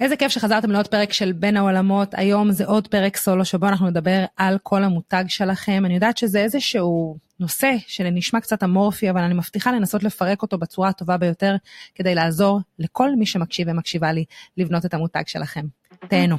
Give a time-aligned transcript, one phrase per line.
[0.00, 3.90] איזה כיף שחזרתם לעוד פרק של בין העולמות, היום זה עוד פרק סולו שבו אנחנו
[3.90, 5.82] נדבר על כל המותג שלכם.
[5.84, 10.88] אני יודעת שזה איזשהו נושא שנשמע קצת אמורפי, אבל אני מבטיחה לנסות לפרק אותו בצורה
[10.88, 11.56] הטובה ביותר,
[11.94, 14.24] כדי לעזור לכל מי שמקשיב ומקשיבה לי
[14.56, 15.64] לבנות את המותג שלכם.
[16.08, 16.36] תהנו.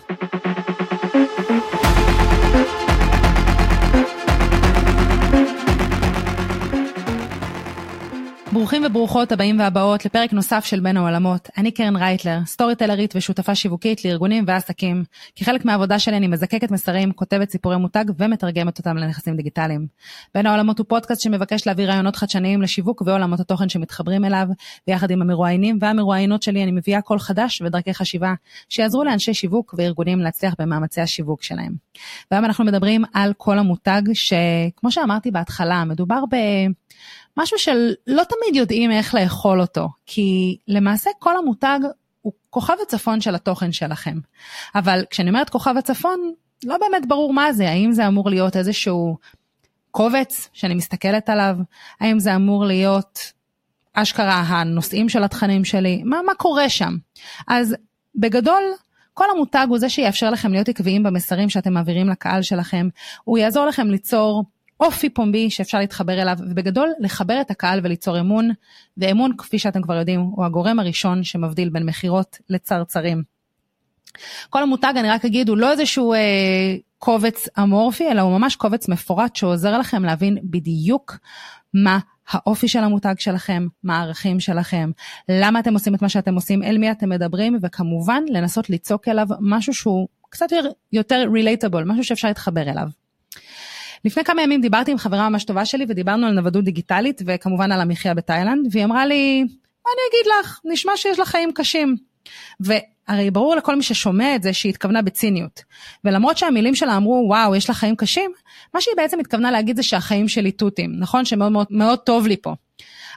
[8.59, 11.49] ברוכים וברוכות הבאים והבאות לפרק נוסף של בין העולמות.
[11.57, 15.03] אני קרן רייטלר, סטורי טלרית ושותפה שיווקית לארגונים ועסקים.
[15.35, 19.87] כחלק מהעבודה שלי אני מזקקת מסרים, כותבת סיפורי מותג ומתרגמת אותם לנכסים דיגיטליים.
[20.35, 24.47] בין העולמות הוא פודקאסט שמבקש להביא רעיונות חדשניים לשיווק ועולמות התוכן שמתחברים אליו,
[24.87, 28.33] ויחד עם המרואיינים והמרואיינות שלי אני מביאה קול חדש ודרכי חשיבה
[28.69, 31.73] שיעזרו לאנשי שיווק וארגונים להצליח במאמצי השיווק שלהם.
[32.31, 36.35] והיום אנחנו מדברים על כל המותג שכמו שאמרתי בהתחלה, מדובר ב...
[37.39, 41.79] משהו שלא תמיד יודעים איך לאכול אותו, כי למעשה כל המותג
[42.21, 44.19] הוא כוכב הצפון של התוכן שלכם.
[44.75, 49.17] אבל כשאני אומרת כוכב הצפון, לא באמת ברור מה זה, האם זה אמור להיות איזשהו
[49.91, 51.55] קובץ שאני מסתכלת עליו,
[51.99, 53.33] האם זה אמור להיות
[53.93, 56.97] אשכרה הנושאים של התכנים שלי, מה, מה קורה שם.
[57.47, 57.75] אז
[58.15, 58.63] בגדול,
[59.13, 62.87] כל המותג הוא זה שיאפשר לכם להיות עקביים במסרים שאתם מעבירים לקהל שלכם,
[63.23, 64.43] הוא יעזור לכם ליצור
[64.79, 68.49] אופי פומבי שאפשר להתחבר אליו, ובגדול לחבר את הקהל וליצור אמון,
[68.97, 73.23] ואמון, כפי שאתם כבר יודעים, הוא הגורם הראשון שמבדיל בין מכירות לצרצרים.
[74.49, 78.87] כל המותג, אני רק אגיד, הוא לא איזשהו אה, קובץ אמורפי, אלא הוא ממש קובץ
[78.87, 81.17] מפורט שעוזר לכם להבין בדיוק
[81.73, 84.91] מה האופי של המותג שלכם, מה הערכים שלכם,
[85.29, 89.27] למה אתם עושים את מה שאתם עושים, אל מי אתם מדברים, וכמובן לנסות ליצוק אליו
[89.39, 90.45] משהו שהוא קצת
[90.91, 92.87] יותר relatable, משהו שאפשר להתחבר אליו.
[94.05, 97.81] לפני כמה ימים דיברתי עם חברה ממש טובה שלי ודיברנו על נוודות דיגיטלית וכמובן על
[97.81, 101.95] המחיה בתאילנד, והיא אמרה לי, מה אני אגיד לך, נשמע שיש לך חיים קשים.
[102.59, 105.63] והרי ברור לכל מי ששומע את זה שהיא התכוונה בציניות.
[106.03, 108.31] ולמרות שהמילים שלה אמרו, וואו, יש לך חיים קשים,
[108.73, 111.25] מה שהיא בעצם התכוונה להגיד זה שהחיים שלי תותים, נכון?
[111.25, 112.55] שמאוד מאוד, מאוד טוב לי פה.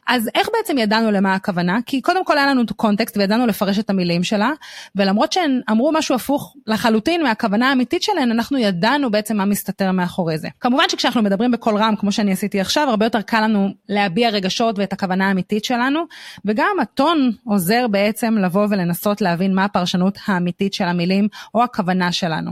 [0.07, 1.79] אז איך בעצם ידענו למה הכוונה?
[1.87, 4.51] כי קודם כל היה לנו קונטקסט וידענו לפרש את המילים שלה,
[4.97, 10.39] ולמרות שהן אמרו משהו הפוך לחלוטין מהכוונה האמיתית שלהן, אנחנו ידענו בעצם מה מסתתר מאחורי
[10.39, 10.49] זה.
[10.61, 14.79] כמובן שכשאנחנו מדברים בקול רם, כמו שאני עשיתי עכשיו, הרבה יותר קל לנו להביע רגשות
[14.79, 16.01] ואת הכוונה האמיתית שלנו,
[16.45, 22.51] וגם הטון עוזר בעצם לבוא ולנסות להבין מה הפרשנות האמיתית של המילים או הכוונה שלנו.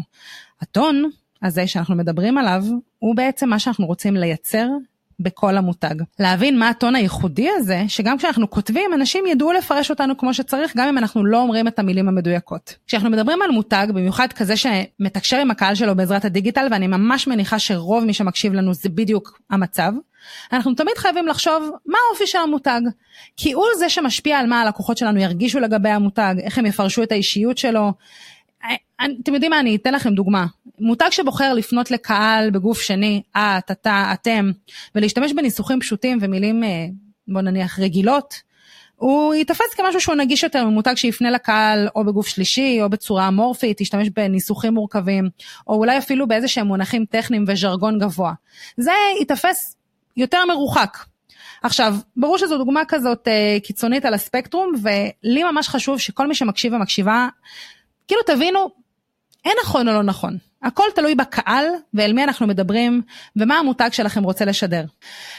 [0.62, 1.10] הטון
[1.42, 2.64] הזה שאנחנו מדברים עליו,
[2.98, 4.66] הוא בעצם מה שאנחנו רוצים לייצר
[5.20, 5.94] בכל המותג.
[6.18, 10.88] להבין מה הטון הייחודי הזה, שגם כשאנחנו כותבים, אנשים ידעו לפרש אותנו כמו שצריך, גם
[10.88, 12.74] אם אנחנו לא אומרים את המילים המדויקות.
[12.86, 17.58] כשאנחנו מדברים על מותג, במיוחד כזה שמתקשר עם הקהל שלו בעזרת הדיגיטל, ואני ממש מניחה
[17.58, 19.92] שרוב מי שמקשיב לנו זה בדיוק המצב,
[20.52, 22.80] אנחנו תמיד חייבים לחשוב מה האופי של המותג.
[23.36, 27.12] כי הוא זה שמשפיע על מה הלקוחות שלנו ירגישו לגבי המותג, איך הם יפרשו את
[27.12, 27.92] האישיות שלו,
[29.22, 30.46] אתם יודעים מה, אני אתן לכם דוגמה.
[30.78, 34.50] מותג שבוחר לפנות לקהל בגוף שני, את, אתה, אתם,
[34.94, 36.86] ולהשתמש בניסוחים פשוטים ומילים, אה,
[37.28, 38.34] בוא נניח, רגילות,
[39.00, 43.80] הוא ייתפס כמשהו שהוא נגיש יותר ממותג שיפנה לקהל או בגוף שלישי או בצורה אמורפית,
[43.80, 45.28] ישתמש בניסוחים מורכבים,
[45.66, 48.32] או אולי אפילו באיזה שהם מונחים טכניים וז'רגון גבוה.
[48.76, 49.76] זה ייתפס
[50.16, 50.98] יותר מרוחק.
[51.62, 56.72] עכשיו, ברור שזו דוגמה כזאת אה, קיצונית על הספקטרום, ולי ממש חשוב שכל מי שמקשיב
[56.72, 57.28] ומקשיבה,
[58.10, 58.70] כאילו תבינו,
[59.44, 60.38] אין נכון או לא נכון.
[60.62, 63.02] הכל תלוי בקהל ואל מי אנחנו מדברים
[63.36, 64.84] ומה המותג שלכם רוצה לשדר.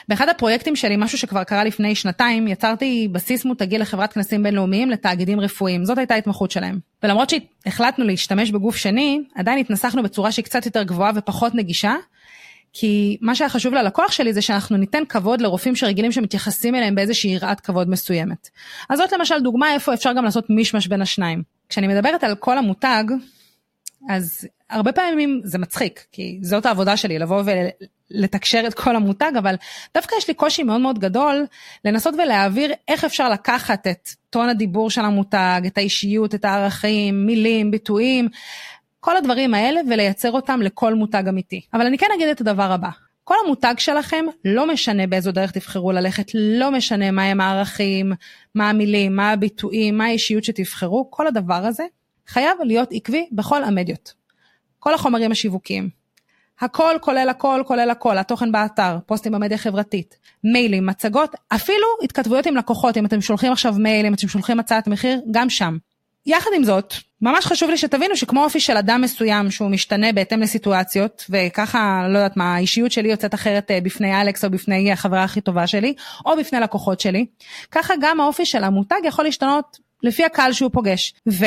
[0.08, 5.40] באחד הפרויקטים שלי, משהו שכבר קרה לפני שנתיים, יצרתי בסיס מותגי לחברת כנסים בינלאומיים לתאגידים
[5.40, 5.86] רפואיים.
[5.86, 6.80] זאת הייתה ההתמחות שלהם.
[7.04, 11.96] ולמרות שהחלטנו להשתמש בגוף שני, עדיין התנסחנו בצורה שהיא קצת יותר גבוהה ופחות נגישה.
[12.74, 17.32] כי מה שהיה חשוב ללקוח שלי זה שאנחנו ניתן כבוד לרופאים שרגילים שמתייחסים אליהם באיזושהי
[17.32, 18.50] יראת כבוד מסוימת.
[18.90, 21.44] אז זאת למשל דוגמה איפה אפשר גם לעשות מישמש בין השניים.
[21.72, 23.04] כשאני מדברת על כל המותג,
[24.10, 27.44] אז הרבה פעמים זה מצחיק, כי זאת העבודה שלי, לבוא
[28.12, 29.56] ולתקשר את כל המותג, אבל
[29.94, 31.46] דווקא יש לי קושי מאוד מאוד גדול
[31.86, 37.72] לנסות ולהעביר איך אפשר לקחת את טון הדיבור של המותג, את האישיות, את הערכים, מילים,
[37.72, 38.28] ביטויים,
[39.00, 41.62] כל הדברים האלה ולייצר אותם לכל מותג אמיתי.
[41.74, 42.90] אבל אני כן אגיד את הדבר הבא,
[43.32, 48.14] כל המותג שלכם, לא משנה באיזו דרך תבחרו ללכת, לא משנה מהם הערכים,
[48.56, 51.84] מה המילים, מה הביטויים, מה האישיות שתבחרו, כל הדבר הזה
[52.28, 54.14] חייב להיות עקבי בכל המדיות.
[54.80, 55.90] כל החומרים השיווקיים.
[56.60, 62.58] הכל כולל הכל כולל הכל, התוכן באתר, פוסטים במדיה חברתית, מיילים, מצגות, אפילו התכתבויות עם
[62.58, 65.78] לקוחות, אם אתם שולחים עכשיו מייל, אם אתם שולחים הצעת מחיר, גם שם.
[66.26, 70.42] יחד עם זאת, ממש חשוב לי שתבינו שכמו אופי של אדם מסוים שהוא משתנה בהתאם
[70.42, 75.24] לסיטואציות, וככה, לא יודעת מה, האישיות שלי יוצאת אחרת אה, בפני אלכס או בפני החברה
[75.24, 75.94] הכי טובה שלי,
[76.26, 77.26] או בפני לקוחות שלי,
[77.72, 81.14] ככה גם האופי של המותג יכול להשתנות לפי הקהל שהוא פוגש.
[81.30, 81.46] ו...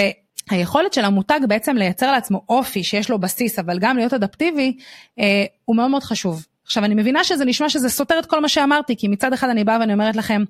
[0.50, 4.76] היכולת של המותג בעצם לייצר לעצמו אופי שיש לו בסיס, אבל גם להיות אדפטיבי,
[5.18, 6.46] אה, הוא מאוד מאוד חשוב.
[6.64, 9.64] עכשיו אני מבינה שזה נשמע שזה סותר את כל מה שאמרתי, כי מצד אחד אני
[9.64, 10.42] באה ואני אומרת לכם,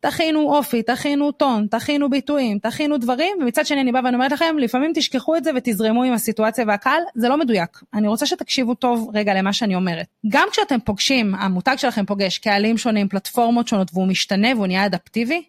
[0.00, 4.56] תכינו אופי, תכינו טון, תכינו ביטויים, תכינו דברים, ומצד שני אני באה ואני אומרת לכם,
[4.58, 7.80] לפעמים תשכחו את זה ותזרמו עם הסיטואציה והקהל, זה לא מדויק.
[7.94, 10.06] אני רוצה שתקשיבו טוב רגע למה שאני אומרת.
[10.28, 15.42] גם כשאתם פוגשים, המותג שלכם פוגש קהלים שונים, פלטפורמות שונות, והוא משתנה והוא נהיה אדפטיבי,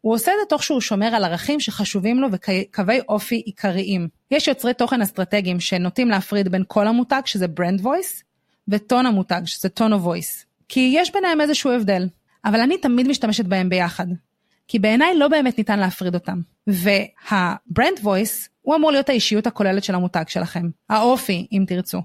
[0.00, 4.08] הוא עושה את זה תוך שהוא שומר על ערכים שחשובים לו וקווי אופי עיקריים.
[4.30, 8.22] יש יוצרי תוכן אסטרטגיים שנוטים להפריד בין כל המותג, שזה brand voice,
[8.68, 10.46] וטון המותג, שזה tone of voice.
[10.68, 12.08] כי יש ביניהם איזשהו הבדל,
[12.44, 14.06] אבל אני תמיד משתמשת בהם ביחד.
[14.68, 16.40] כי בעיניי לא באמת ניתן להפריד אותם.
[16.66, 22.02] וה brand voice הוא אמור להיות האישיות הכוללת של המותג שלכם, האופי אם תרצו.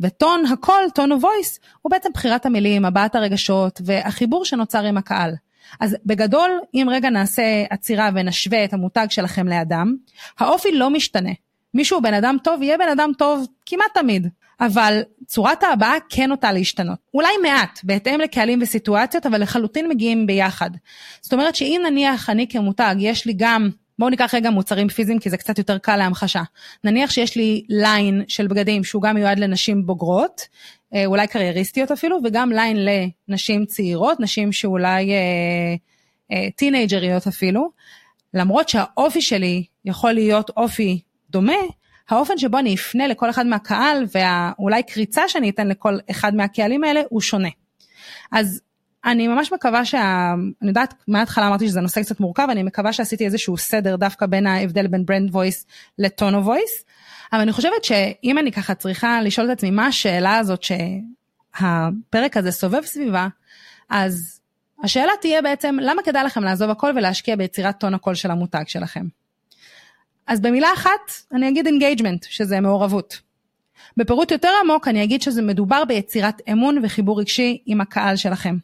[0.00, 5.34] וטון הקול, tone of voice, הוא בעצם בחירת המילים, הבעת הרגשות והחיבור שנוצר עם הקהל.
[5.80, 9.96] אז בגדול, אם רגע נעשה עצירה ונשווה את המותג שלכם לאדם,
[10.38, 11.30] האופי לא משתנה.
[11.74, 14.28] מישהו בן אדם טוב יהיה בן אדם טוב כמעט תמיד.
[14.60, 16.98] אבל צורת ההבעה כן נוטה להשתנות.
[17.14, 20.70] אולי מעט, בהתאם לקהלים וסיטואציות, אבל לחלוטין מגיעים ביחד.
[21.20, 25.30] זאת אומרת שאם נניח אני כמותג, יש לי גם, בואו ניקח רגע מוצרים פיזיים כי
[25.30, 26.42] זה קצת יותר קל להמחשה.
[26.84, 30.40] נניח שיש לי ליין של בגדים שהוא גם מיועד לנשים בוגרות,
[30.94, 32.76] אה, אולי קרייריסטיות אפילו, וגם ליין
[33.28, 35.74] לנשים צעירות, נשים שאולי אה,
[36.32, 37.70] אה, טינאייג'ריות אפילו.
[38.34, 41.00] למרות שהאופי שלי יכול להיות אופי
[41.30, 41.52] דומה,
[42.08, 47.00] האופן שבו אני אפנה לכל אחד מהקהל ואולי קריצה שאני אתן לכל אחד מהקהלים האלה
[47.08, 47.48] הוא שונה.
[48.32, 48.60] אז
[49.04, 50.34] אני ממש מקווה שה...
[50.62, 54.46] אני יודעת, מההתחלה אמרתי שזה נושא קצת מורכב, אני מקווה שעשיתי איזשהו סדר דווקא בין
[54.46, 55.66] ההבדל בין brand voice
[55.98, 56.84] ל tone of voice,
[57.32, 62.50] אבל אני חושבת שאם אני ככה צריכה לשאול את עצמי מה השאלה הזאת שהפרק הזה
[62.50, 63.28] סובב סביבה,
[63.88, 64.40] אז
[64.82, 69.06] השאלה תהיה בעצם למה כדאי לכם לעזוב הכל ולהשקיע ביצירת טון הקול של המותג שלכם.
[70.26, 73.20] אז במילה אחת אני אגיד engagement, שזה מעורבות.
[73.96, 78.56] בפירוט יותר עמוק אני אגיד שזה מדובר ביצירת אמון וחיבור רגשי עם הקהל שלכם.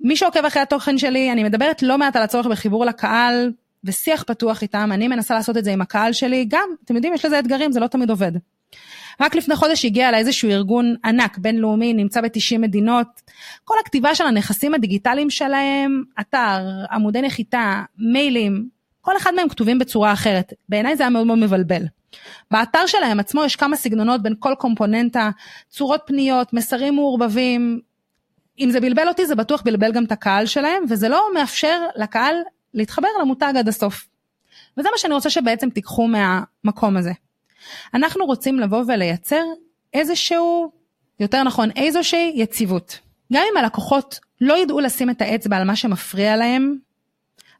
[0.00, 3.52] מי שעוקב אחרי התוכן שלי, אני מדברת לא מעט על הצורך בחיבור לקהל
[3.84, 7.24] ושיח פתוח איתם, אני מנסה לעשות את זה עם הקהל שלי, גם, אתם יודעים, יש
[7.24, 8.32] לזה אתגרים, זה לא תמיד עובד.
[9.20, 13.06] רק לפני חודש הגיע אליי איזשהו ארגון ענק, בינלאומי, נמצא ב-90 מדינות.
[13.64, 18.68] כל הכתיבה של הנכסים הדיגיטליים שלהם, אתר, עמודי נחיתה, מיילים,
[19.04, 20.52] כל אחד מהם כתובים בצורה אחרת.
[20.68, 21.82] בעיניי זה היה מאוד מאוד מבלבל.
[22.50, 25.30] באתר שלהם עצמו יש כמה סגנונות בין כל קומפוננטה,
[25.68, 27.80] צורות פניות, מסרים מעורבבים.
[28.58, 32.36] אם זה בלבל אותי זה בטוח בלבל גם את הקהל שלהם, וזה לא מאפשר לקהל
[32.74, 34.06] להתחבר למותג עד הסוף.
[34.76, 37.12] וזה מה שאני רוצה שבעצם תיקחו מהמקום הזה.
[37.94, 39.42] אנחנו רוצים לבוא ולייצר
[39.94, 40.72] איזשהו,
[41.20, 42.98] יותר נכון איזושהי יציבות.
[43.32, 46.76] גם אם הלקוחות לא ידעו לשים את האצבע על מה שמפריע להם,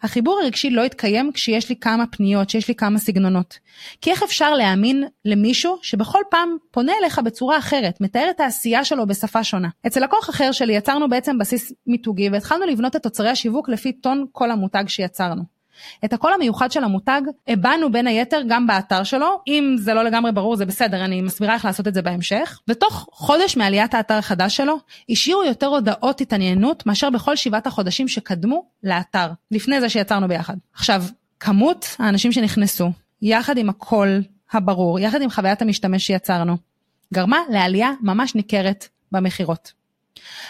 [0.03, 3.59] החיבור הרגשי לא יתקיים כשיש לי כמה פניות, שיש לי כמה סגנונות.
[4.01, 9.07] כי איך אפשר להאמין למישהו שבכל פעם פונה אליך בצורה אחרת, מתאר את העשייה שלו
[9.07, 9.69] בשפה שונה.
[9.87, 14.27] אצל לקוח אחר שלי יצרנו בעצם בסיס מיתוגי והתחלנו לבנות את תוצרי השיווק לפי טון
[14.33, 15.54] כל המותג שיצרנו.
[16.05, 20.33] את הקול המיוחד של המותג הבענו בין היתר גם באתר שלו, אם זה לא לגמרי
[20.33, 22.61] ברור זה בסדר, אני מסבירה איך לעשות את זה בהמשך.
[22.69, 24.79] ותוך חודש מעליית האתר החדש שלו,
[25.11, 30.55] השאירו יותר הודעות התעניינות מאשר בכל שבעת החודשים שקדמו לאתר, לפני זה שיצרנו ביחד.
[30.75, 31.05] עכשיו,
[31.41, 32.91] כמות האנשים שנכנסו,
[33.23, 34.23] יחד עם הקול
[34.53, 36.57] הברור, יחד עם חוויית המשתמש שיצרנו,
[37.15, 39.73] גרמה לעלייה ממש ניכרת במכירות.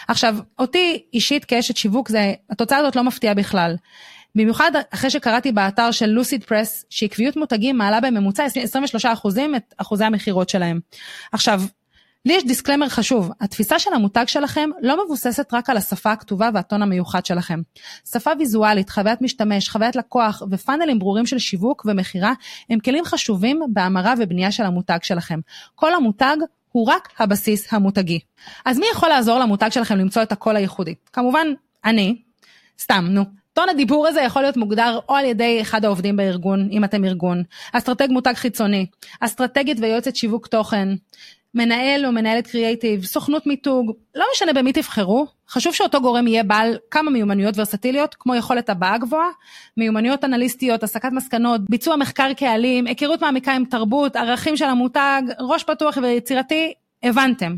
[0.07, 3.75] עכשיו, אותי אישית כאשת שיווק, זה, התוצאה הזאת לא מפתיעה בכלל.
[4.35, 9.07] במיוחד אחרי שקראתי באתר של לוסיד פרס שעקביות מותגים מעלה בממוצע 23%
[9.57, 10.79] את אחוזי המכירות שלהם.
[11.31, 11.61] עכשיו,
[12.25, 16.81] לי יש דיסקלמר חשוב, התפיסה של המותג שלכם לא מבוססת רק על השפה הכתובה והטון
[16.81, 17.61] המיוחד שלכם.
[18.11, 22.33] שפה ויזואלית, חוויית משתמש, חוויית לקוח ופאנלים ברורים של שיווק ומכירה
[22.69, 25.39] הם כלים חשובים בהמרה ובנייה של המותג שלכם.
[25.75, 26.37] כל המותג
[26.71, 28.19] הוא רק הבסיס המותגי.
[28.65, 30.95] אז מי יכול לעזור למותג שלכם למצוא את הקול הייחודי?
[31.13, 31.47] כמובן,
[31.85, 32.21] אני,
[32.79, 33.23] סתם, נו,
[33.55, 37.43] טון הדיבור הזה יכול להיות מוגדר או על ידי אחד העובדים בארגון, אם אתם ארגון,
[37.73, 38.85] אסטרטג מותג חיצוני,
[39.19, 40.87] אסטרטגית ויועצת שיווק תוכן,
[41.53, 46.77] מנהל או מנהלת קריאייטיב, סוכנות מיתוג, לא משנה במי תבחרו, חשוב שאותו גורם יהיה בעל
[46.91, 49.29] כמה מיומנויות ורסטיליות, כמו יכולת הבעה גבוהה,
[49.77, 55.63] מיומנויות אנליסטיות, הסקת מסקנות, ביצוע מחקר קהלים, היכרות מעמיקה עם תרבות, ערכים של המותג, ראש
[55.63, 57.55] פתוח ויצירתי, הבנתם.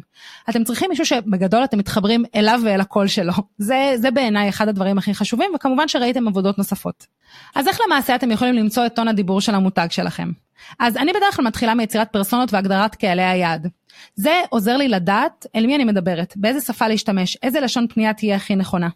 [0.50, 3.34] אתם צריכים מישהו שבגדול אתם מתחברים אליו ואל הקול שלו.
[3.58, 7.08] זה, זה בעיניי אחד הדברים הכי חשובים, וכמובן שראיתם עבודות נוספות.
[7.56, 10.32] אז איך למעשה אתם יכולים למצוא את טון הדיבור של המותג שלכם?
[10.80, 13.68] אז אני בדרך כלל מתחילה מיצירת פרסונות והגדרת קהלי היעד.
[14.16, 18.36] זה עוזר לי לדעת אל מי אני מדברת, באיזה שפה להשתמש, איזה לשון פנייה תהיה
[18.36, 18.90] הכי נכונה.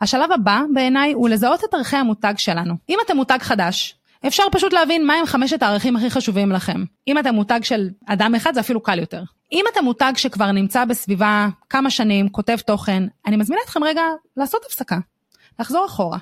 [0.00, 2.74] השלב הבא בעיניי הוא לזהות את ערכי המותג שלנו.
[2.88, 3.94] אם אתם מותג חדש,
[4.26, 6.84] אפשר פשוט להבין מהם חמשת הערכים הכי חשובים לכם.
[7.08, 9.22] אם אתם מותג של אדם אחד זה אפילו קל יותר.
[9.52, 14.02] אם אתם מותג שכבר נמצא בסביבה כמה שנים, כותב תוכן, אני מזמינה אתכם רגע
[14.36, 14.98] לעשות הפסקה,
[15.60, 16.18] לחזור אחורה,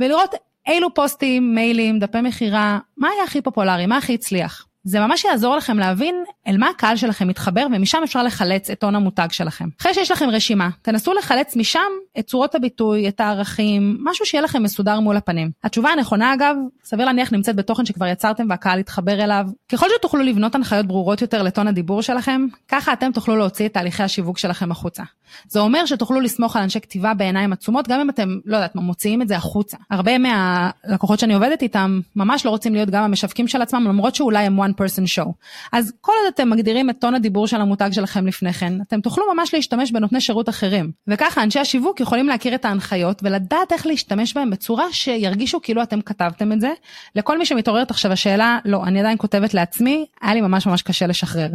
[0.00, 0.34] ולראות
[0.66, 4.67] אילו פוסטים, מיילים, דפי מכירה, מה היה הכי פופולרי, מה הכי הצליח.
[4.84, 8.94] זה ממש יעזור לכם להבין אל מה הקהל שלכם מתחבר ומשם אפשר לחלץ את הון
[8.94, 9.68] המותג שלכם.
[9.80, 11.78] אחרי שיש לכם רשימה, תנסו לחלץ משם
[12.18, 15.50] את צורות הביטוי, את הערכים, משהו שיהיה לכם מסודר מול הפנים.
[15.64, 19.46] התשובה הנכונה אגב, סביר להניח נמצאת בתוכן שכבר יצרתם והקהל יתחבר אליו.
[19.72, 24.02] ככל שתוכלו לבנות הנחיות ברורות יותר לטון הדיבור שלכם, ככה אתם תוכלו להוציא את תהליכי
[24.02, 25.02] השיווק שלכם החוצה.
[25.48, 29.22] זה אומר שתוכלו לסמוך על אנשי כתיבה בעיניים עצומות, גם אם אתם, לא יודעת, מוציאים
[29.22, 29.76] את זה החוצה.
[29.90, 34.44] הרבה מהלקוחות שאני עובדת איתם, ממש לא רוצים להיות גם המשווקים של עצמם, למרות שאולי
[34.44, 35.32] הם one person show.
[35.72, 39.24] אז כל עוד אתם מגדירים את טון הדיבור של המותג שלכם לפני כן, אתם תוכלו
[39.34, 40.92] ממש להשתמש בנותני שירות אחרים.
[41.06, 46.00] וככה אנשי השיווק יכולים להכיר את ההנחיות ולדעת איך להשתמש בהם בצורה שירגישו כאילו אתם
[46.00, 46.72] כתבתם את זה.
[47.14, 51.06] לכל מי שמתעוררת עכשיו השאלה, לא, אני עדיין כותבת לעצמי, היה לי ממש ממש קשה
[51.06, 51.48] לשחרר.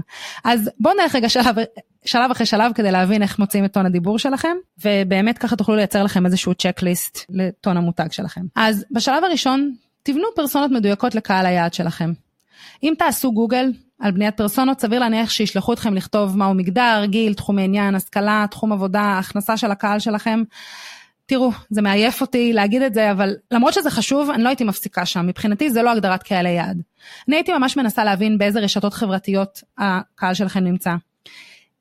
[0.43, 1.55] אז בואו נלך רגע שלב,
[2.05, 4.55] שלב אחרי שלב כדי להבין איך מוציאים את טון הדיבור שלכם,
[4.85, 8.41] ובאמת ככה תוכלו לייצר לכם איזשהו צ'קליסט לטון המותג שלכם.
[8.55, 12.13] אז בשלב הראשון, תבנו פרסונות מדויקות לקהל היעד שלכם.
[12.83, 17.63] אם תעשו גוגל על בניית פרסונות, סביר להניח שישלחו אתכם לכתוב מהו מגדר, גיל, תחומי
[17.63, 20.43] עניין, השכלה, תחום עבודה, הכנסה של הקהל שלכם.
[21.25, 25.05] תראו, זה מעייף אותי להגיד את זה, אבל למרות שזה חשוב, אני לא הייתי מפסיקה
[25.05, 25.27] שם.
[25.27, 26.81] מבחינתי זה לא הגדרת קהל היעד.
[27.27, 30.95] אני הייתי ממש מנסה להבין באיזה רשתות חברתיות הקהל שלכם נמצא.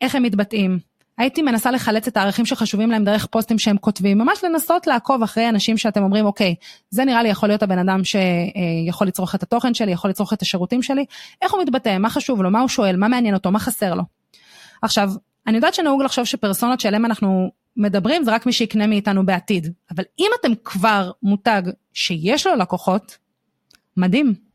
[0.00, 0.78] איך הם מתבטאים,
[1.22, 5.48] הייתי מנסה לחלץ את הערכים שחשובים להם דרך פוסטים שהם כותבים, ממש לנסות לעקוב אחרי
[5.48, 6.54] אנשים שאתם אומרים, אוקיי,
[6.90, 10.42] זה נראה לי יכול להיות הבן אדם שיכול לצרוך את התוכן שלי, יכול לצרוך את
[10.42, 11.04] השירותים שלי,
[11.42, 14.02] איך הוא מתבטא, מה חשוב לו, מה הוא שואל, מה מעניין אותו, מה חסר לו.
[14.82, 15.10] עכשיו,
[15.46, 20.04] אני יודעת שנהוג לחשוב שפרסונות שעליהם אנחנו מדברים זה רק מי שיקנה מאיתנו בעתיד, אבל
[20.18, 21.62] אם אתם כבר מותג
[21.92, 23.16] שיש לו לקוחות,
[23.96, 24.51] מדהים.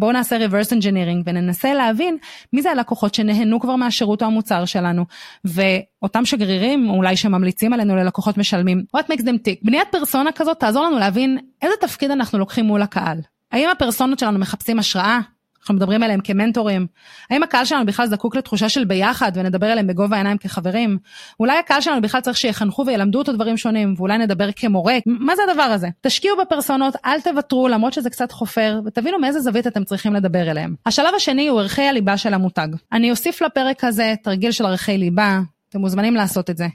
[0.00, 2.16] בואו נעשה reverse engineering וננסה להבין
[2.52, 5.04] מי זה הלקוחות שנהנו כבר מהשירות או המוצר שלנו,
[5.44, 8.84] ואותם שגרירים אולי שממליצים עלינו ללקוחות משלמים.
[8.96, 9.60] what makes them tick.
[9.62, 13.18] בניית פרסונה כזאת תעזור לנו להבין איזה תפקיד אנחנו לוקחים מול הקהל.
[13.52, 15.20] האם הפרסונות שלנו מחפשים השראה?
[15.60, 16.86] אנחנו מדברים עליהם כמנטורים.
[17.30, 20.98] האם הקהל שלנו בכלל זקוק לתחושה של ביחד ונדבר אליהם בגובה העיניים כחברים?
[21.40, 24.98] אולי הקהל שלנו בכלל צריך שיחנכו וילמדו אותו דברים שונים, ואולי נדבר כמורה?
[25.06, 25.88] מה זה הדבר הזה?
[26.00, 30.74] תשקיעו בפרסונות, אל תוותרו למרות שזה קצת חופר, ותבינו מאיזה זווית אתם צריכים לדבר אליהם.
[30.86, 32.68] השלב השני הוא ערכי הליבה של המותג.
[32.92, 36.66] אני אוסיף לפרק הזה תרגיל של ערכי ליבה, אתם מוזמנים לעשות את זה.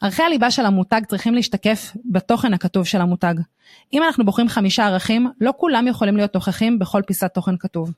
[0.00, 3.34] ערכי הליבה של המותג צריכים להשתקף בתוכן הכתוב של המותג.
[3.92, 7.92] אם אנחנו בוחרים חמישה ערכים, לא כולם יכולים להיות נוכחים בכל פיסת תוכן כתוב.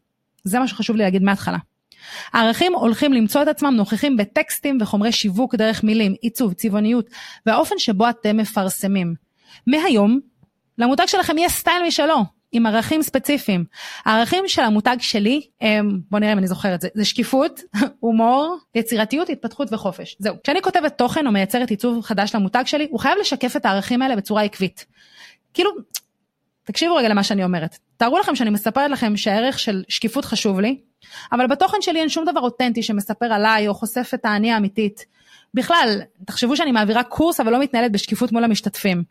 [0.45, 1.59] זה מה שחשוב לי להגיד מההתחלה.
[2.33, 7.07] הערכים הולכים למצוא את עצמם נוכחים בטקסטים וחומרי שיווק דרך מילים, עיצוב, צבעוניות,
[7.47, 9.15] והאופן שבו אתם מפרסמים.
[9.67, 10.21] מהיום,
[10.79, 13.65] למותג שלכם יהיה סטייל משלו, עם ערכים ספציפיים.
[14.05, 17.61] הערכים של המותג שלי הם, בוא נראה אם אני זוכרת, זה, זה שקיפות,
[18.01, 20.17] הומור, יצירתיות, התפתחות וחופש.
[20.19, 20.35] זהו.
[20.45, 24.17] כשאני כותבת תוכן או מייצרת עיצוב חדש למותג שלי, הוא חייב לשקף את הערכים האלה
[24.17, 24.87] בצורה עקבית.
[25.55, 25.71] כאילו,
[26.71, 27.79] תקשיבו רגע למה שאני אומרת.
[27.97, 30.79] תארו לכם שאני מספרת לכם שהערך של שקיפות חשוב לי,
[31.33, 35.05] אבל בתוכן שלי אין שום דבר אותנטי שמספר עליי או חושף את האני האמיתית.
[35.55, 39.03] בכלל, תחשבו שאני מעבירה קורס אבל לא מתנהלת בשקיפות מול המשתתפים.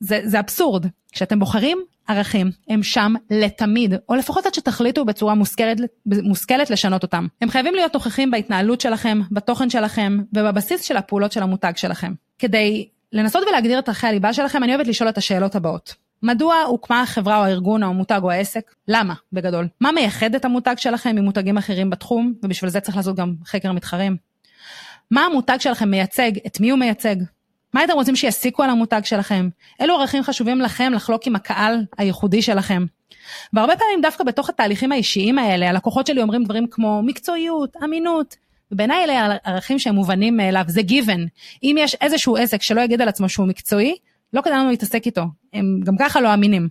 [0.00, 0.86] זה, זה אבסורד.
[1.12, 7.26] כשאתם בוחרים ערכים, הם שם לתמיד, או לפחות עד שתחליטו בצורה מושכלת, מושכלת לשנות אותם.
[7.40, 12.12] הם חייבים להיות נוכחים בהתנהלות שלכם, בתוכן שלכם, ובבסיס של הפעולות של המותג שלכם.
[12.38, 16.01] כדי לנסות ולהגדיר את ערכי הליבה שלכם, אני אוהבת לשאול את השאלות הבאות.
[16.22, 18.74] מדוע הוקמה החברה או הארגון או המותג או העסק?
[18.88, 19.68] למה, בגדול?
[19.80, 24.16] מה מייחד את המותג שלכם ממותגים אחרים בתחום, ובשביל זה צריך לעשות גם חקר מתחרים?
[25.10, 26.32] מה המותג שלכם מייצג?
[26.46, 27.16] את מי הוא מייצג?
[27.74, 29.48] מה אתם רוצים שיסיקו על המותג שלכם?
[29.80, 32.84] אילו ערכים חשובים לכם לחלוק עם הקהל הייחודי שלכם?
[33.52, 38.36] והרבה פעמים דווקא בתוך התהליכים האישיים האלה, הלקוחות שלי אומרים דברים כמו מקצועיות, אמינות,
[38.72, 41.20] ובעיניי אלה ערכים שהם מובנים מאליו, זה given.
[41.62, 43.96] אם יש איזשהו עסק שלא יגיד על עצמו שהוא מקצועי,
[44.32, 46.68] לא כדאי לנו להתעסק איתו, הם גם ככה לא אמינים.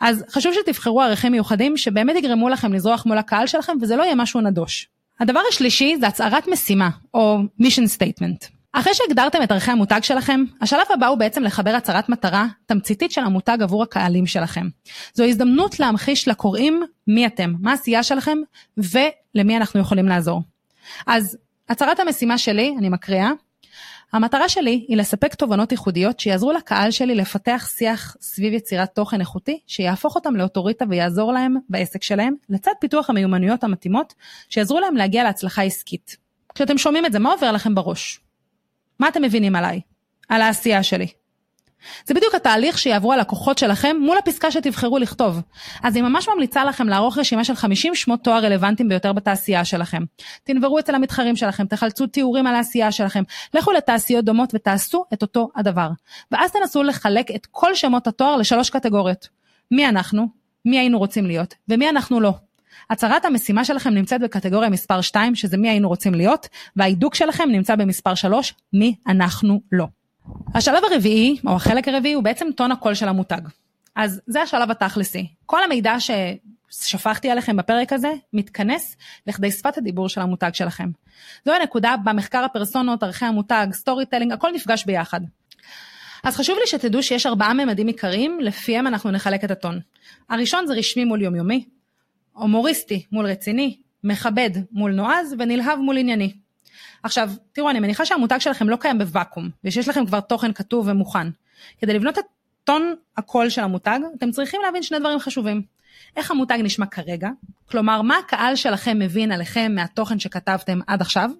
[0.00, 4.14] אז חשוב שתבחרו ערכים מיוחדים שבאמת יגרמו לכם לזרוח מול הקהל שלכם וזה לא יהיה
[4.14, 4.88] משהו נדוש.
[5.20, 8.58] הדבר השלישי זה הצהרת משימה או mission statement.
[8.72, 13.20] אחרי שהגדרתם את ערכי המותג שלכם, השלב הבא הוא בעצם לחבר הצהרת מטרה תמציתית של
[13.20, 14.68] המותג עבור הקהלים שלכם.
[15.14, 18.38] זו הזדמנות להמחיש לקוראים מי אתם, מה העשייה שלכם
[18.76, 20.42] ולמי אנחנו יכולים לעזור.
[21.06, 21.38] אז
[21.68, 23.30] הצהרת המשימה שלי, אני מקריאה,
[24.12, 29.60] המטרה שלי היא לספק תובנות ייחודיות שיעזרו לקהל שלי לפתח שיח סביב יצירת תוכן איכותי,
[29.66, 34.14] שיהפוך אותם לאוטוריטה ויעזור להם בעסק שלהם, לצד פיתוח המיומנויות המתאימות,
[34.48, 36.16] שיעזרו להם להגיע להצלחה עסקית.
[36.54, 38.20] כשאתם שומעים את זה, מה עובר לכם בראש?
[39.00, 39.80] מה אתם מבינים עליי?
[40.28, 41.06] על העשייה שלי?
[42.06, 45.40] זה בדיוק התהליך שיעברו הלקוחות שלכם מול הפסקה שתבחרו לכתוב.
[45.82, 50.02] אז אני ממש ממליצה לכם לערוך רשימה של 50 שמות תואר רלוונטיים ביותר בתעשייה שלכם.
[50.44, 53.22] תנברו אצל המתחרים שלכם, תחלצו תיאורים על העשייה שלכם,
[53.54, 55.88] לכו לתעשיות דומות ותעשו את אותו הדבר.
[56.30, 59.28] ואז תנסו לחלק את כל שמות התואר לשלוש קטגוריות.
[59.70, 60.26] מי אנחנו,
[60.64, 62.32] מי היינו רוצים להיות, ומי אנחנו לא.
[62.90, 67.76] הצהרת המשימה שלכם נמצאת בקטגוריה מספר 2, שזה מי היינו רוצים להיות, וההידוק שלכם נמצא
[67.76, 69.86] במספר 3, מי אנחנו לא.
[70.54, 73.40] השלב הרביעי, או החלק הרביעי, הוא בעצם טון הקול של המותג.
[73.96, 75.26] אז זה השלב התכלסי.
[75.46, 80.90] כל המידע ששפכתי עליכם בפרק הזה, מתכנס לכדי שפת הדיבור של המותג שלכם.
[81.44, 85.20] זו הנקודה במחקר הפרסונות, ערכי המותג, storytelling, הכל נפגש ביחד.
[86.24, 89.80] אז חשוב לי שתדעו שיש ארבעה ממדים עיקריים, לפיהם אנחנו נחלק את הטון.
[90.30, 91.64] הראשון זה רשמי מול יומיומי,
[92.32, 96.32] הומוריסטי מול רציני, מכבד מול נועז ונלהב מול ענייני.
[97.02, 101.28] עכשיו, תראו, אני מניחה שהמותג שלכם לא קיים בוואקום, ושיש לכם כבר תוכן כתוב ומוכן.
[101.78, 102.24] כדי לבנות את
[102.64, 105.62] טון הקול של המותג, אתם צריכים להבין שני דברים חשובים.
[106.16, 107.28] איך המותג נשמע כרגע,
[107.70, 111.30] כלומר, מה הקהל שלכם מבין עליכם מהתוכן שכתבתם עד עכשיו,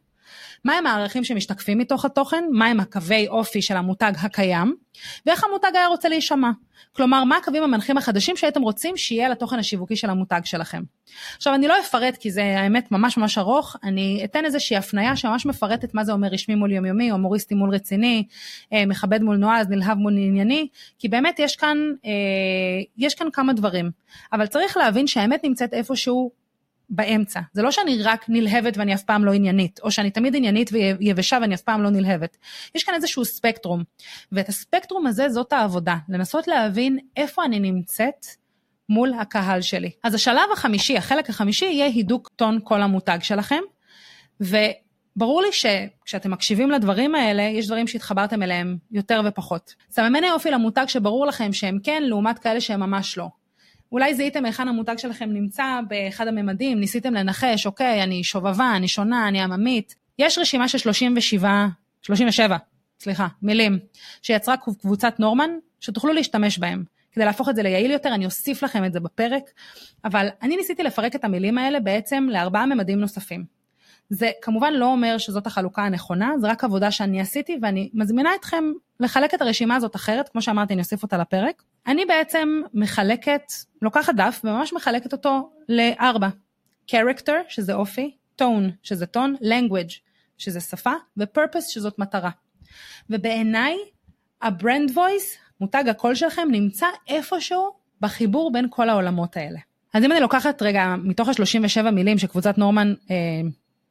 [0.65, 4.75] מהם הערכים שמשתקפים מתוך התוכן, מהם הקווי אופי של המותג הקיים,
[5.27, 6.51] ואיך המותג היה רוצה להישמע.
[6.93, 10.83] כלומר, מה הקווים המנחים החדשים שהייתם רוצים שיהיה לתוכן השיווקי של המותג שלכם.
[11.37, 15.47] עכשיו, אני לא אפרט כי זה האמת ממש ממש ארוך, אני אתן איזושהי הפנייה שממש
[15.47, 18.25] מפרטת מה זה אומר רשמי מול יומיומי, הומוריסטי מול רציני,
[18.73, 20.69] אה, מכבד מול נועז, נלהב מול ענייני,
[20.99, 22.11] כי באמת יש כאן, אה,
[22.99, 23.91] יש כאן כמה דברים.
[24.33, 26.31] אבל צריך להבין שהאמת נמצאת איפשהו
[26.91, 27.41] באמצע.
[27.53, 31.39] זה לא שאני רק נלהבת ואני אף פעם לא עניינית, או שאני תמיד עניינית ויבשה
[31.41, 32.37] ואני אף פעם לא נלהבת.
[32.75, 33.83] יש כאן איזשהו ספקטרום,
[34.33, 38.27] ואת הספקטרום הזה זאת העבודה, לנסות להבין איפה אני נמצאת
[38.89, 39.91] מול הקהל שלי.
[40.05, 43.61] אז השלב החמישי, החלק החמישי, יהיה הידוק טון כל המותג שלכם,
[44.41, 49.75] וברור לי שכשאתם מקשיבים לדברים האלה, יש דברים שהתחברתם אליהם יותר ופחות.
[49.91, 53.29] סממני אופי למותג שברור לכם שהם כן, לעומת כאלה שהם ממש לא.
[53.93, 59.29] אולי זיהיתם היכן המותג שלכם נמצא באחד הממדים, ניסיתם לנחש, אוקיי, אני שובבה, אני שונה,
[59.29, 59.95] אני עממית.
[60.19, 61.67] יש רשימה של 37,
[62.03, 62.57] 37,
[63.01, 63.79] סליחה, מילים,
[64.23, 66.85] שיצרה קבוצת נורמן, שתוכלו להשתמש בהם.
[67.13, 69.43] כדי להפוך את זה ליעיל יותר, אני אוסיף לכם את זה בפרק,
[70.05, 73.45] אבל אני ניסיתי לפרק את המילים האלה בעצם לארבעה ממדים נוספים.
[74.11, 78.65] זה כמובן לא אומר שזאת החלוקה הנכונה, זה רק עבודה שאני עשיתי ואני מזמינה אתכם
[79.01, 81.63] לחלק את הרשימה הזאת אחרת, כמו שאמרתי, אני אוסיף אותה לפרק.
[81.89, 86.29] אני בעצם מחלקת, לוקחת דף וממש מחלקת אותו לארבע.
[86.91, 89.93] character, שזה אופי, tone, שזה טון, language,
[90.39, 92.31] שזה שפה, ו-purpose, שזאת מטרה.
[93.11, 93.77] ובעיניי,
[94.43, 97.71] ה-brand voice, מותג הקול שלכם, נמצא איפשהו
[98.01, 99.59] בחיבור בין כל העולמות האלה.
[99.95, 103.17] אז אם אני לוקחת רגע מתוך ה-37 מילים שקבוצת נורמן אה,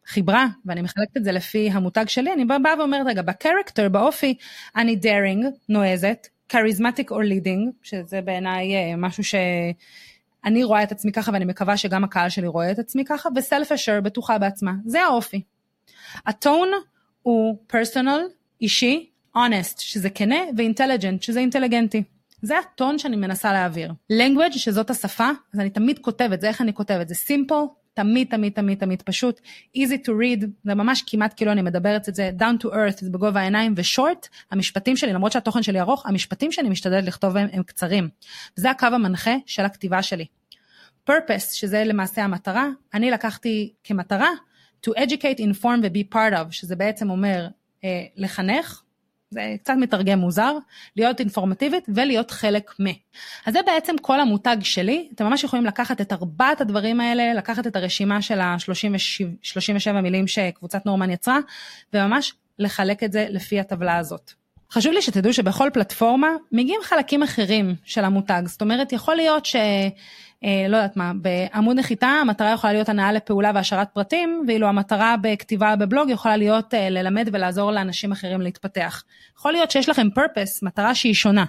[0.06, 4.38] חיברה, ואני מחלקת את זה לפי המותג שלי, אני באה ואומרת, רגע, ב character, באופי,
[4.76, 11.32] אני daring, נועזת, charismatic או leading, שזה בעיניי אה, משהו שאני רואה את עצמי ככה,
[11.34, 15.42] ואני מקווה שגם הקהל שלי רואה את עצמי ככה, ו self-assured, בטוחה בעצמה, זה האופי.
[16.26, 16.70] הטון
[17.22, 18.22] הוא personal,
[18.62, 22.04] אישי, honest, שזה כנה, ואינטליג'נט, שזה אינטליגנטי.
[22.42, 23.94] זה הטון שאני מנסה להעביר.
[24.12, 28.54] language, שזאת השפה, אז אני תמיד כותבת, זה איך אני כותבת, זה simple, תמיד תמיד
[28.54, 29.42] תמיד תמיד פשוט,
[29.78, 33.10] easy to read, זה ממש כמעט כאילו אני מדברת את זה, down to earth, זה
[33.10, 37.64] בגובה העיניים, ושורט, המשפטים שלי, למרות שהתוכן שלי ארוך, המשפטים שאני משתדלת לכתוב בהם הם
[37.64, 38.10] קצרים.
[38.58, 40.26] וזה הקו המנחה של הכתיבה שלי.
[41.10, 44.30] purpose, שזה למעשה המטרה, אני לקחתי כמטרה
[44.88, 47.48] to educate, inform ו-be part of, שזה בעצם אומר
[47.84, 48.82] אה, לחנך,
[49.30, 50.58] זה קצת מתרגם מוזר,
[50.96, 52.86] להיות אינפורמטיבית ולהיות חלק מ.
[53.46, 57.68] אז זה בעצם כל המותג שלי, אתם ממש יכולים לקחת את ארבעת הדברים האלה, לקחת
[57.68, 61.40] את הרשימה של ה-37 מילים שקבוצת נורמן יצרה,
[61.94, 64.47] וממש לחלק את זה לפי הטבלה הזאת.
[64.72, 69.56] חשוב לי שתדעו שבכל פלטפורמה מגיעים חלקים אחרים של המותג, זאת אומרת יכול להיות ש...
[70.44, 75.16] אה, לא יודעת מה, בעמוד נחיתה המטרה יכולה להיות הנאה לפעולה והשארת פרטים, ואילו המטרה
[75.22, 79.04] בכתיבה בבלוג יכולה להיות אה, ללמד ולעזור לאנשים אחרים להתפתח.
[79.38, 81.46] יכול להיות שיש לכם purpose, מטרה שהיא שונה,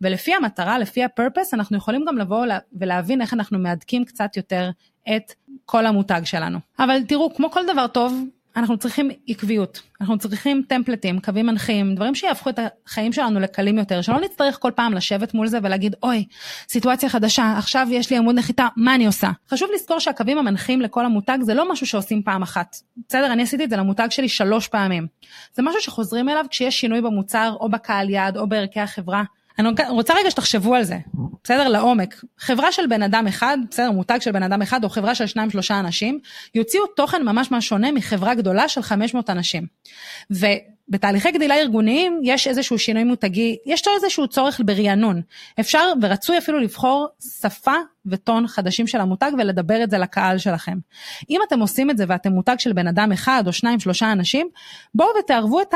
[0.00, 2.46] ולפי המטרה, לפי ה-purpose, אנחנו יכולים גם לבוא
[2.80, 4.70] ולהבין איך אנחנו מהדקים קצת יותר
[5.16, 5.32] את
[5.64, 6.58] כל המותג שלנו.
[6.78, 8.24] אבל תראו, כמו כל דבר טוב,
[8.56, 14.00] אנחנו צריכים עקביות, אנחנו צריכים טמפלטים, קווים מנחים, דברים שיהפכו את החיים שלנו לקלים יותר,
[14.02, 16.24] שלא נצטרך כל פעם לשבת מול זה ולהגיד, אוי,
[16.68, 19.30] סיטואציה חדשה, עכשיו יש לי עמוד נחיתה, מה אני עושה?
[19.50, 22.76] חשוב לזכור שהקווים המנחים לכל המותג זה לא משהו שעושים פעם אחת.
[23.08, 25.06] בסדר, אני עשיתי את זה למותג שלי שלוש פעמים.
[25.54, 29.22] זה משהו שחוזרים אליו כשיש שינוי במוצר, או בקהל יעד, או בערכי החברה.
[29.58, 30.98] אני רוצה רגע שתחשבו על זה,
[31.44, 31.68] בסדר?
[31.68, 32.24] לעומק.
[32.38, 35.50] חברה של בן אדם אחד, בסדר, מותג של בן אדם אחד, או חברה של שניים
[35.50, 36.18] שלושה אנשים,
[36.54, 39.66] יוציאו תוכן ממש ממש שונה מחברה גדולה של 500 אנשים.
[40.88, 45.22] בתהליכי גדילה ארגוניים יש איזשהו שינוי מותגי, יש איזשהו צורך ברענון.
[45.60, 47.08] אפשר ורצוי אפילו לבחור
[47.40, 47.74] שפה
[48.06, 50.78] וטון חדשים של המותג ולדבר את זה לקהל שלכם.
[51.30, 54.48] אם אתם עושים את זה ואתם מותג של בן אדם אחד או שניים שלושה אנשים,
[54.94, 55.74] בואו ותערבו את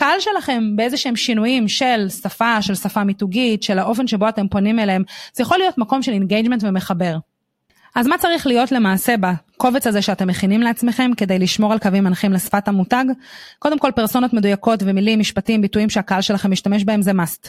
[0.00, 4.78] הקהל שלכם באיזה שהם שינויים של שפה, של שפה מיתוגית, של האופן שבו אתם פונים
[4.78, 5.02] אליהם.
[5.34, 7.16] זה יכול להיות מקום של engagement ומחבר.
[7.94, 12.32] אז מה צריך להיות למעשה בקובץ הזה שאתם מכינים לעצמכם כדי לשמור על קווים מנחים
[12.32, 13.04] לשפת המותג?
[13.58, 17.48] קודם כל פרסונות מדויקות ומילים, משפטים, ביטויים שהקהל שלכם משתמש בהם זה must.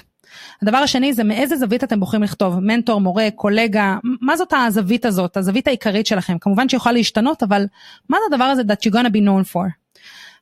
[0.62, 5.38] הדבר השני זה מאיזה זווית אתם בוחרים לכתוב, מנטור, מורה, קולגה, מה זאת הזווית הזאת,
[5.38, 7.66] הזווית העיקרית שלכם, כמובן שיכולה להשתנות, אבל
[8.10, 9.82] מה זה הדבר הזה that you're gonna be known for?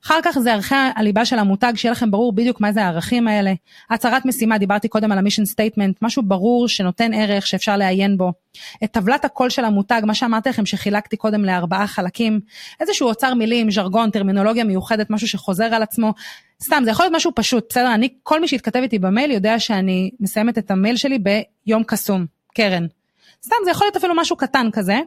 [0.04, 3.52] אחר כך זה ערכי הליבה של המותג, שיהיה לכם ברור בדיוק מה זה הערכים האלה.
[3.90, 8.32] הצהרת משימה, דיברתי קודם על ה mission statement, משהו ברור שנותן ערך שאפשר לעיין בו.
[8.84, 12.40] את טבלת הקול של המותג, מה שאמרתי לכם שחילקתי קודם לארבעה חלקים,
[12.80, 16.12] איזשהו אוצר מילים, ז'רגון, טרמינולוגיה מיוחדת, משהו שחוזר על עצמו.
[16.62, 17.94] סתם, זה יכול להיות משהו פשוט, בסדר?
[17.94, 22.86] אני, כל מי שהתכתב איתי במייל יודע שאני מסיימת את המייל שלי ביום קסום, קרן.
[23.44, 25.00] סתם זה יכול להיות אפילו משהו קטן כזה,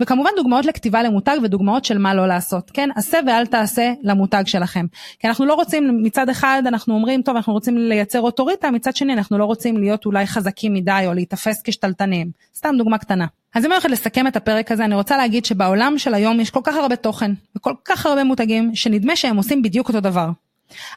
[0.00, 2.88] וכמובן דוגמאות לכתיבה למותג ודוגמאות של מה לא לעשות, כן?
[2.96, 4.86] עשה ואל תעשה למותג שלכם.
[5.18, 9.12] כי אנחנו לא רוצים, מצד אחד אנחנו אומרים, טוב, אנחנו רוצים לייצר אוטוריטה, מצד שני
[9.12, 12.30] אנחנו לא רוצים להיות אולי חזקים מדי או להיתפס כשתלטנים.
[12.56, 13.26] סתם דוגמה קטנה.
[13.54, 16.50] אז אם אני הולכת לסכם את הפרק הזה, אני רוצה להגיד שבעולם של היום יש
[16.50, 20.30] כל כך הרבה תוכן וכל כך הרבה מותגים, שנדמה שהם עושים בדיוק אותו דבר.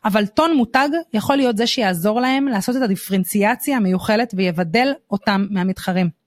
[0.05, 6.22] אבל טון מותג יכול להיות זה שיעזור להם לעשות את הדיפרנציאציה המיוחלת ויבדל אותם מהמתחרים.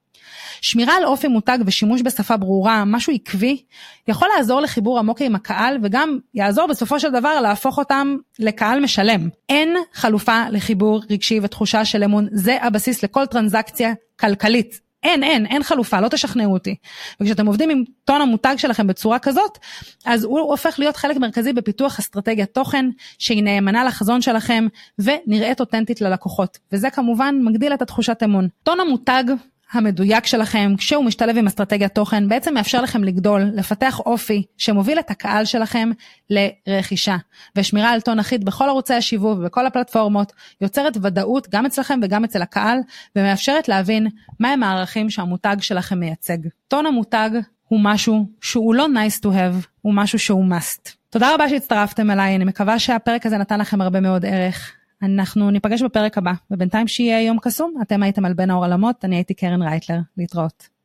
[0.61, 3.63] שמירה על אופי מותג ושימוש בשפה ברורה, משהו עקבי,
[4.09, 9.29] יכול לעזור לחיבור עמוק עם הקהל וגם יעזור בסופו של דבר להפוך אותם לקהל משלם.
[9.49, 14.87] אין חלופה לחיבור רגשי ותחושה של אמון, זה הבסיס לכל טרנזקציה כלכלית.
[15.03, 16.77] אין, אין, אין חלופה, לא תשכנעו אותי.
[17.21, 19.59] וכשאתם עובדים עם טון המותג שלכם בצורה כזאת,
[20.05, 22.87] אז הוא הופך להיות חלק מרכזי בפיתוח אסטרטגיית תוכן,
[23.19, 24.67] שהיא נאמנה לחזון שלכם
[24.99, 26.59] ונראית אותנטית ללקוחות.
[26.73, 28.49] וזה כמובן מגדיל את התחושת אמון.
[28.63, 29.25] טון המותג
[29.73, 35.11] המדויק שלכם, כשהוא משתלב עם אסטרטגיית תוכן, בעצם מאפשר לכם לגדול, לפתח אופי שמוביל את
[35.11, 35.91] הקהל שלכם
[36.31, 37.17] לרכישה.
[37.57, 42.43] ושמירה על טון אחיד בכל ערוצי השיווק ובכל הפלטפורמות, יוצרת ודאות גם אצלכם וגם אצל
[42.43, 42.79] הקהל,
[43.17, 44.07] ומאפשרת להבין
[44.41, 46.39] מהם הערכים שהמותג שלכם מייצג.
[46.69, 47.31] טון המותג
[47.69, 50.91] הוא משהו שהוא לא nice to have, הוא משהו שהוא must.
[51.11, 54.76] תודה רבה שהצטרפתם אליי, אני מקווה שהפרק הזה נתן לכם הרבה מאוד ערך.
[55.03, 59.35] אנחנו ניפגש בפרק הבא, ובינתיים שיהיה יום קסום, אתם הייתם על בין העולמות, אני הייתי
[59.35, 60.76] קרן רייטלר, להתראות.